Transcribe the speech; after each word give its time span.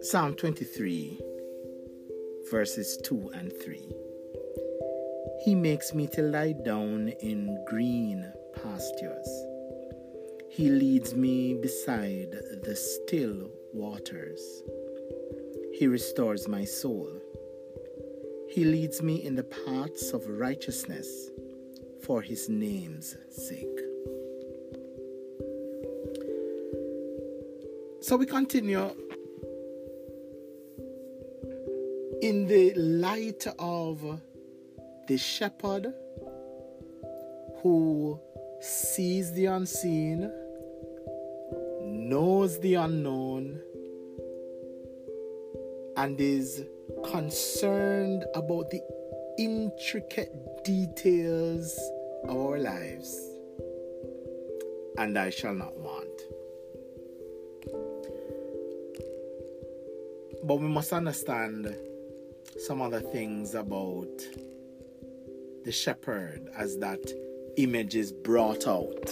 Psalm 0.00 0.34
23, 0.34 1.20
verses 2.50 2.96
2 3.04 3.30
and 3.34 3.52
3. 3.62 3.92
He 5.44 5.54
makes 5.54 5.92
me 5.92 6.06
to 6.06 6.22
lie 6.22 6.52
down 6.64 7.08
in 7.20 7.62
green 7.66 8.32
pastures. 8.54 9.44
He 10.48 10.70
leads 10.70 11.14
me 11.14 11.52
beside 11.54 12.30
the 12.62 12.74
still 12.74 13.50
waters. 13.74 14.62
He 15.74 15.86
restores 15.86 16.48
my 16.48 16.64
soul. 16.64 17.20
He 18.48 18.64
leads 18.64 19.02
me 19.02 19.22
in 19.22 19.34
the 19.34 19.44
paths 19.44 20.12
of 20.12 20.26
righteousness 20.26 21.30
for 22.06 22.22
his 22.22 22.48
name's 22.48 23.16
sake. 23.30 23.80
So 28.00 28.16
we 28.16 28.26
continue 28.26 28.94
in 32.22 32.46
the 32.46 32.74
light 32.74 33.44
of 33.58 34.20
the 35.08 35.18
shepherd 35.18 35.92
who 37.62 38.20
sees 38.60 39.32
the 39.32 39.46
unseen, 39.46 40.30
knows 41.82 42.60
the 42.60 42.74
unknown, 42.74 43.60
and 45.96 46.20
is 46.20 46.64
concerned 47.10 48.24
about 48.36 48.70
the 48.70 48.80
intricate 49.38 50.32
details 50.64 51.76
our 52.28 52.58
lives. 52.58 53.20
And 54.98 55.18
I 55.18 55.30
shall 55.30 55.54
not 55.54 55.76
want. 55.78 56.20
But 60.44 60.56
we 60.56 60.68
must 60.68 60.92
understand 60.92 61.74
some 62.66 62.80
other 62.80 63.00
things 63.00 63.54
about 63.54 64.08
the 65.64 65.72
shepherd 65.72 66.48
as 66.56 66.78
that 66.78 67.00
image 67.56 67.96
is 67.96 68.12
brought 68.12 68.66
out 68.66 69.10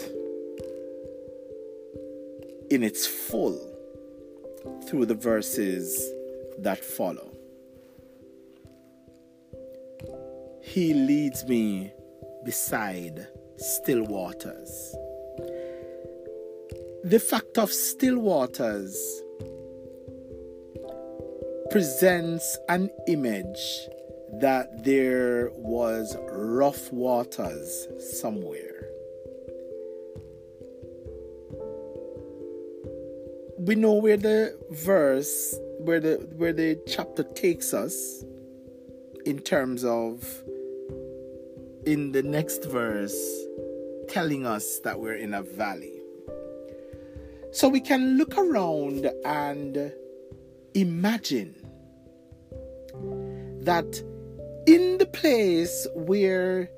in 2.71 2.83
its 2.83 3.07
full 3.07 3.59
through 4.89 5.07
the 5.07 5.15
verses 5.15 6.13
that 6.59 6.83
follow. 6.85 7.31
He 10.63 10.95
leads 10.95 11.45
me 11.45 11.93
beside 12.45 13.27
still 13.57 14.05
waters. 14.05 14.95
The 17.03 17.19
fact 17.19 17.59
of 17.59 17.73
still 17.73 18.19
waters 18.19 18.97
presents 21.71 22.59
an 22.69 22.91
image 23.09 23.89
that 24.41 24.85
there 24.85 25.51
was 25.55 26.17
rough 26.31 26.93
waters 26.93 27.89
somewhere. 28.21 28.89
We 33.59 33.75
know 33.77 33.95
where 33.95 34.17
the 34.17 34.59
verse, 34.71 35.59
where 35.79 36.01
the 36.01 36.15
where 36.37 36.53
the 36.53 36.81
chapter 36.87 37.23
takes 37.23 37.73
us 37.73 38.25
in 39.25 39.39
terms 39.39 39.85
of 39.85 40.44
in 41.87 42.13
the 42.13 42.23
next 42.23 42.65
verse 42.65 43.15
telling 44.09 44.47
us 44.47 44.79
that 44.81 45.01
we're 45.01 45.17
in 45.17 45.35
a 45.35 45.43
valley. 45.43 46.01
So 47.53 47.69
we 47.69 47.81
can 47.81 48.17
look 48.17 48.37
around 48.37 49.11
and 49.25 49.93
imagine 50.75 51.55
that 53.63 54.03
in 54.67 54.99
the 54.99 55.07
place 55.07 55.87
where 55.95 56.71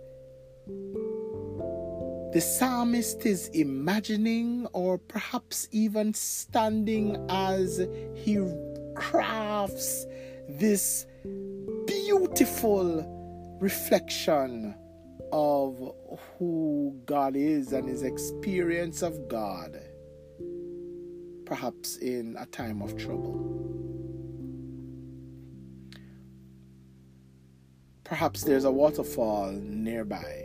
the 2.32 2.40
psalmist 2.40 3.24
is 3.24 3.48
imagining 3.54 4.66
or 4.72 4.98
perhaps 4.98 5.68
even 5.72 6.12
standing 6.12 7.16
as 7.30 7.86
he 8.14 8.38
crafts 8.94 10.04
this 10.48 11.06
beautiful 11.86 13.58
reflection 13.60 14.74
of 15.32 15.94
who 16.38 17.00
God 17.06 17.36
is 17.36 17.72
and 17.72 17.88
his 17.88 18.02
experience 18.02 19.02
of 19.02 19.28
God, 19.28 19.80
perhaps 21.44 21.96
in 21.96 22.36
a 22.38 22.46
time 22.46 22.82
of 22.82 22.96
trouble. 22.96 23.56
Perhaps 28.04 28.44
there's 28.44 28.64
a 28.64 28.70
waterfall 28.70 29.50
nearby. 29.52 30.44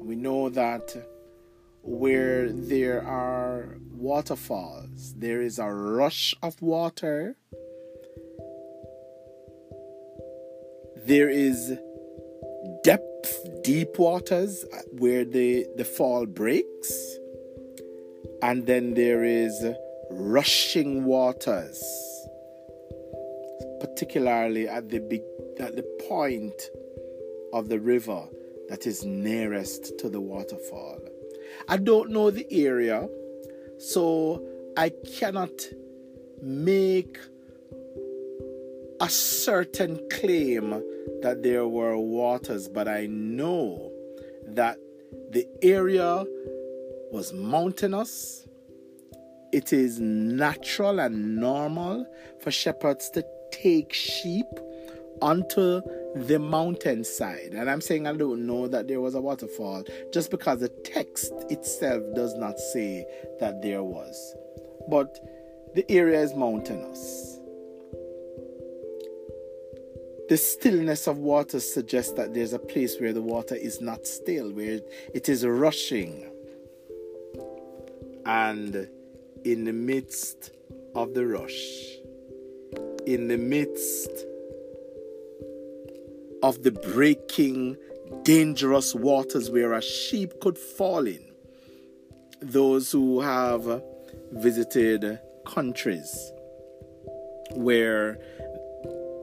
We 0.00 0.16
know 0.16 0.50
that 0.50 0.94
where 1.82 2.52
there 2.52 3.02
are 3.06 3.78
waterfalls, 3.90 5.14
there 5.16 5.40
is 5.40 5.58
a 5.58 5.72
rush 5.72 6.34
of 6.42 6.60
water. 6.60 7.36
There 11.06 11.30
is 11.30 11.78
deep 13.66 13.98
waters 13.98 14.64
where 14.92 15.24
the, 15.24 15.66
the 15.76 15.84
fall 15.84 16.24
breaks. 16.24 17.18
And 18.40 18.64
then 18.64 18.94
there 18.94 19.24
is 19.24 19.64
rushing 20.08 21.04
waters, 21.04 21.82
particularly 23.80 24.68
at 24.68 24.88
the 24.88 25.00
big 25.00 25.22
at 25.58 25.74
the 25.74 25.82
point 26.08 26.70
of 27.52 27.68
the 27.68 27.80
river 27.80 28.22
that 28.68 28.86
is 28.86 29.04
nearest 29.04 29.98
to 29.98 30.08
the 30.08 30.20
waterfall. 30.20 31.00
I 31.66 31.78
don't 31.78 32.10
know 32.10 32.30
the 32.30 32.46
area, 32.52 33.08
so 33.78 34.46
I 34.76 34.90
cannot 35.18 35.50
make 36.40 37.18
a 39.00 39.08
certain 39.08 40.00
claim 40.10 40.70
that 41.22 41.42
there 41.42 41.66
were 41.66 41.98
waters, 41.98 42.68
but 42.68 42.88
I 42.88 43.06
know 43.06 43.92
that 44.48 44.78
the 45.30 45.46
area 45.62 46.24
was 47.12 47.32
mountainous. 47.32 48.46
It 49.52 49.72
is 49.72 50.00
natural 50.00 51.00
and 51.00 51.36
normal 51.36 52.06
for 52.40 52.50
shepherds 52.50 53.10
to 53.10 53.24
take 53.50 53.92
sheep 53.92 54.46
onto 55.22 55.80
the 56.14 56.38
mountainside. 56.38 57.52
And 57.52 57.70
I'm 57.70 57.80
saying 57.80 58.06
I 58.06 58.14
don't 58.14 58.46
know 58.46 58.68
that 58.68 58.88
there 58.88 59.00
was 59.00 59.14
a 59.14 59.20
waterfall 59.20 59.84
just 60.12 60.30
because 60.30 60.60
the 60.60 60.68
text 60.68 61.32
itself 61.50 62.02
does 62.14 62.34
not 62.34 62.58
say 62.58 63.06
that 63.40 63.62
there 63.62 63.82
was. 63.82 64.34
But 64.88 65.18
the 65.74 65.84
area 65.90 66.20
is 66.20 66.34
mountainous. 66.34 67.40
The 70.28 70.36
stillness 70.36 71.06
of 71.06 71.18
water 71.18 71.60
suggests 71.60 72.12
that 72.14 72.34
there's 72.34 72.52
a 72.52 72.58
place 72.58 73.00
where 73.00 73.12
the 73.12 73.22
water 73.22 73.54
is 73.54 73.80
not 73.80 74.06
still, 74.06 74.50
where 74.50 74.80
it 75.14 75.28
is 75.28 75.46
rushing. 75.46 76.28
And 78.24 78.88
in 79.44 79.64
the 79.64 79.72
midst 79.72 80.50
of 80.96 81.14
the 81.14 81.26
rush, 81.26 81.98
in 83.06 83.28
the 83.28 83.38
midst 83.38 84.10
of 86.42 86.64
the 86.64 86.72
breaking, 86.72 87.76
dangerous 88.22 88.94
waters 88.94 89.50
where 89.50 89.74
a 89.74 89.82
sheep 89.82 90.40
could 90.40 90.58
fall 90.58 91.06
in. 91.06 91.24
Those 92.40 92.90
who 92.90 93.20
have 93.20 93.82
visited 94.32 95.20
countries 95.46 96.32
where 97.52 98.18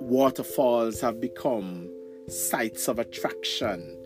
waterfalls 0.04 1.00
have 1.02 1.22
become 1.22 1.90
sites 2.28 2.88
of 2.88 3.00
attraction. 3.00 3.98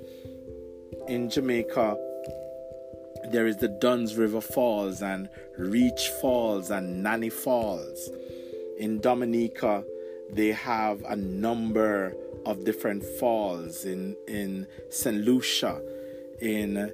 In 1.07 1.29
Jamaica, 1.29 1.97
there 3.31 3.47
is 3.47 3.57
the 3.57 3.67
Dunn's 3.67 4.15
River 4.15 4.41
Falls 4.41 5.01
and 5.01 5.27
Reach 5.57 6.09
Falls 6.21 6.69
and 6.69 7.01
Nanny 7.03 7.29
Falls. 7.29 8.09
In 8.77 8.99
Dominica, 8.99 9.83
they 10.31 10.51
have 10.51 11.01
a 11.03 11.15
number 11.15 12.15
of 12.45 12.63
different 12.63 13.03
falls 13.03 13.83
in 13.83 14.15
in 14.27 14.67
St. 14.89 15.17
Lucia, 15.25 15.81
in 16.39 16.93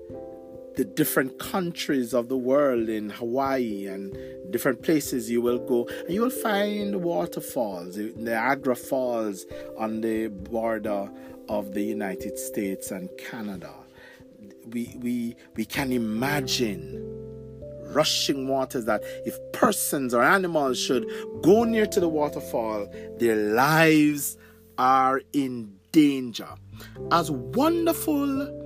the 0.75 0.85
different 0.85 1.39
countries 1.39 2.13
of 2.13 2.29
the 2.29 2.37
world, 2.37 2.89
in 2.89 3.09
Hawaii 3.09 3.85
and 3.87 4.15
different 4.51 4.81
places 4.83 5.29
you 5.29 5.41
will 5.41 5.59
go, 5.59 5.87
and 6.05 6.11
you 6.11 6.21
will 6.21 6.29
find 6.29 7.03
waterfalls, 7.03 7.95
the 7.95 8.13
Niagara 8.15 8.75
Falls 8.75 9.45
on 9.77 10.01
the 10.01 10.27
border 10.27 11.09
of 11.49 11.73
the 11.73 11.81
United 11.81 12.39
States 12.39 12.91
and 12.91 13.09
Canada. 13.17 13.73
we 14.71 14.95
we 15.01 15.35
we 15.55 15.65
can 15.65 15.91
imagine 15.91 17.01
rushing 17.93 18.47
waters 18.47 18.85
that 18.85 19.01
if 19.25 19.37
persons 19.51 20.13
or 20.13 20.23
animals 20.23 20.79
should 20.79 21.05
go 21.43 21.63
near 21.63 21.85
to 21.85 21.99
the 21.99 22.09
waterfall, 22.09 22.87
their 23.19 23.35
lives 23.35 24.37
are 24.77 25.21
in 25.33 25.73
danger. 25.91 26.47
As 27.11 27.29
wonderful 27.29 28.62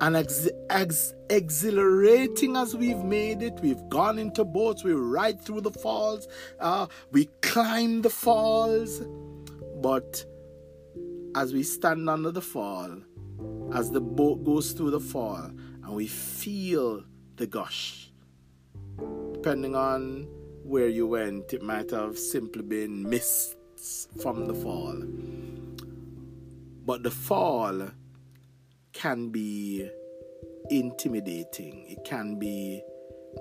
and 0.00 0.16
ex- 0.16 0.48
ex- 0.70 1.14
exhilarating 1.30 2.56
as 2.56 2.76
we've 2.76 3.04
made 3.04 3.42
it, 3.42 3.58
we've 3.60 3.88
gone 3.88 4.18
into 4.18 4.44
boats, 4.44 4.84
we 4.84 4.92
ride 4.92 5.40
through 5.40 5.60
the 5.60 5.70
falls, 5.70 6.28
uh, 6.60 6.86
we 7.10 7.26
climb 7.42 8.02
the 8.02 8.10
falls, 8.10 9.02
but 9.82 10.24
as 11.34 11.52
we 11.52 11.62
stand 11.62 12.08
under 12.08 12.30
the 12.30 12.40
fall, 12.40 12.90
as 13.74 13.90
the 13.90 14.00
boat 14.00 14.44
goes 14.44 14.72
through 14.72 14.90
the 14.90 15.00
fall, 15.00 15.50
and 15.82 15.90
we 15.90 16.06
feel 16.06 17.04
the 17.36 17.46
gush. 17.46 18.10
Depending 19.32 19.74
on 19.74 20.26
where 20.64 20.88
you 20.88 21.06
went, 21.06 21.52
it 21.52 21.62
might 21.62 21.90
have 21.90 22.18
simply 22.18 22.62
been 22.62 23.08
mists 23.08 24.08
from 24.20 24.46
the 24.46 24.54
fall. 24.54 25.02
But 26.84 27.02
the 27.02 27.10
fall 27.10 27.90
can 28.92 29.30
be 29.30 29.88
intimidating. 30.70 31.84
It 31.88 32.04
can 32.04 32.38
be 32.38 32.82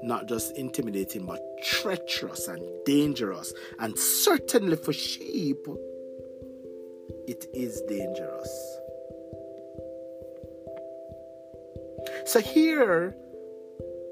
not 0.03 0.27
just 0.27 0.55
intimidating, 0.57 1.25
but 1.25 1.41
treacherous 1.63 2.47
and 2.47 2.61
dangerous. 2.85 3.53
And 3.79 3.97
certainly 3.97 4.75
for 4.75 4.93
sheep, 4.93 5.65
it 7.27 7.45
is 7.53 7.81
dangerous. 7.87 8.77
So 12.25 12.39
here, 12.39 13.15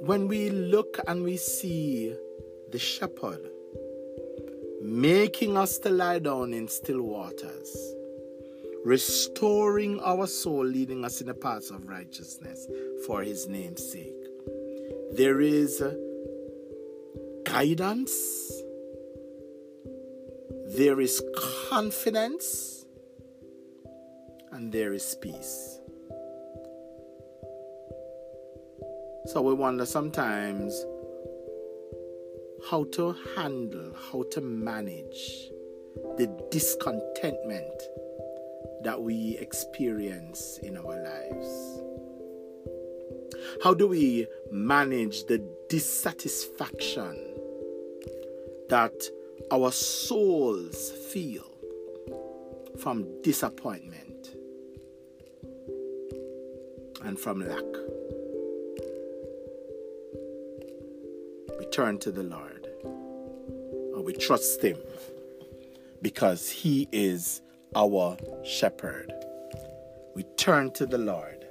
when 0.01 0.27
we 0.27 0.49
look 0.49 0.99
and 1.07 1.23
we 1.23 1.37
see 1.37 2.15
the 2.71 2.79
shepherd 2.79 3.39
making 4.81 5.57
us 5.57 5.77
to 5.79 5.89
lie 5.89 6.19
down 6.19 6.53
in 6.53 6.67
still 6.67 7.01
waters, 7.01 7.95
restoring 8.85 9.99
our 10.01 10.27
soul, 10.27 10.63
leading 10.63 11.03
us 11.03 11.19
in 11.19 11.25
the 11.27 11.33
paths 11.33 11.71
of 11.71 11.89
righteousness 11.89 12.67
for 13.07 13.23
his 13.23 13.47
name's 13.47 13.91
sake. 13.91 14.13
There 15.13 15.41
is 15.41 15.83
guidance, 17.45 18.13
there 20.67 21.01
is 21.01 21.21
confidence, 21.69 22.85
and 24.51 24.71
there 24.71 24.93
is 24.93 25.17
peace. 25.19 25.79
So 29.25 29.41
we 29.41 29.55
wonder 29.55 29.87
sometimes 29.87 30.85
how 32.69 32.83
to 32.91 33.15
handle, 33.35 33.95
how 34.11 34.25
to 34.31 34.41
manage 34.41 35.49
the 36.17 36.27
discontentment 36.51 37.81
that 38.83 39.01
we 39.01 39.37
experience 39.39 40.59
in 40.63 40.77
our 40.77 40.83
lives. 40.83 41.81
How 43.63 43.73
do 43.73 43.87
we 43.87 44.27
manage 44.51 45.25
the 45.25 45.39
dissatisfaction 45.69 47.17
that 48.69 48.93
our 49.51 49.71
souls 49.71 50.91
feel 51.11 51.45
from 52.79 53.21
disappointment 53.21 54.35
and 57.03 57.19
from 57.19 57.47
lack? 57.47 57.63
We 61.59 61.65
turn 61.67 61.99
to 61.99 62.11
the 62.11 62.23
Lord 62.23 62.67
and 62.83 64.03
we 64.03 64.13
trust 64.13 64.61
Him 64.61 64.77
because 66.01 66.49
He 66.49 66.87
is 66.91 67.41
our 67.75 68.17
shepherd. 68.43 69.11
We 70.15 70.23
turn 70.37 70.71
to 70.71 70.85
the 70.85 70.97
Lord 70.97 71.45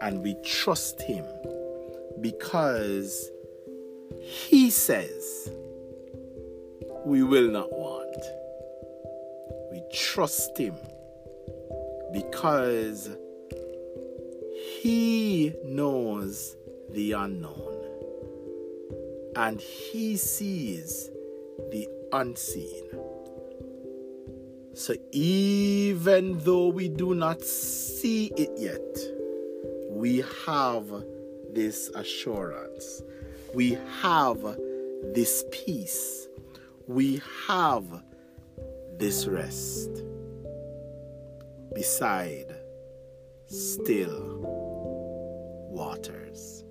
and 0.00 0.22
we 0.22 0.34
trust 0.44 1.00
Him 1.00 1.24
because 2.20 3.30
He 4.20 4.70
says 4.70 5.52
we 7.04 7.22
will 7.22 7.48
not 7.50 7.72
want. 7.72 8.16
We 9.70 9.82
trust 9.92 10.58
Him 10.58 10.74
because 12.12 13.10
He 14.80 15.54
knows 15.64 16.56
the 16.90 17.12
unknown 17.12 17.78
and 19.36 19.60
He 19.60 20.16
sees 20.16 21.08
the 21.70 21.88
unseen. 22.12 23.01
So 24.74 24.94
even 25.12 26.38
though 26.44 26.68
we 26.68 26.88
do 26.88 27.14
not 27.14 27.42
see 27.42 28.32
it 28.36 28.50
yet, 28.56 28.80
we 29.90 30.24
have 30.46 30.86
this 31.52 31.90
assurance. 31.94 33.02
We 33.54 33.76
have 34.00 34.40
this 35.14 35.44
peace. 35.52 36.26
We 36.86 37.20
have 37.46 37.84
this 38.96 39.26
rest 39.26 39.90
beside 41.74 42.54
still 43.46 44.38
waters. 45.70 46.64